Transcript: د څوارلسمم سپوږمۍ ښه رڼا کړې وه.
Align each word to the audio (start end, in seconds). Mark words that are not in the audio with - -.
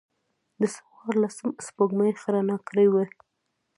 د 0.61 0.61
څوارلسمم 0.75 1.51
سپوږمۍ 1.65 2.11
ښه 2.21 2.29
رڼا 2.33 2.57
کړې 2.67 2.85
وه. 2.93 3.03